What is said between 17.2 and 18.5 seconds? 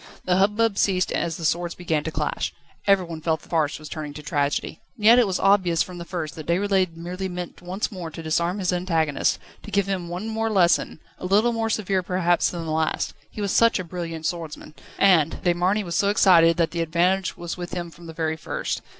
was with him from the very